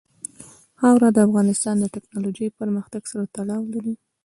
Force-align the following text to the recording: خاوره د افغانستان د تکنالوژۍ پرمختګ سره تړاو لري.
خاوره 0.79 1.09
د 1.13 1.17
افغانستان 1.27 1.75
د 1.79 1.85
تکنالوژۍ 1.95 2.47
پرمختګ 2.59 3.01
سره 3.11 3.23
تړاو 3.35 3.63
لري. 3.73 3.93